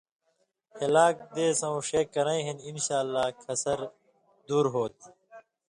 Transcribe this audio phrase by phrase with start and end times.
[0.79, 3.79] ہِلاک دیسے ݜے کرَیں ہِن انشاءاللہ کھسر
[4.47, 5.07] دُور ہوتھی۔